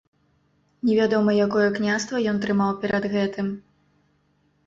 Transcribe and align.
Невядома 0.89 1.31
якое 1.47 1.67
княства 1.77 2.21
ён 2.31 2.41
трымаў 2.45 2.71
перад 2.85 3.03
гэтым. 3.13 3.47